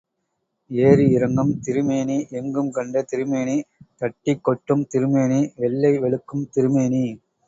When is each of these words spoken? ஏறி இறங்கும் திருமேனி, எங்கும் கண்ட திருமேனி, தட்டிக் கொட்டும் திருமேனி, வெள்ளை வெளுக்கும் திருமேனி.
ஏறி 0.71 1.03
இறங்கும் 1.11 1.51
திருமேனி, 1.59 2.15
எங்கும் 2.31 2.71
கண்ட 2.71 3.03
திருமேனி, 3.03 3.57
தட்டிக் 4.01 4.43
கொட்டும் 4.43 4.83
திருமேனி, 4.87 5.39
வெள்ளை 5.55 5.93
வெளுக்கும் 5.97 6.49
திருமேனி. 6.49 7.03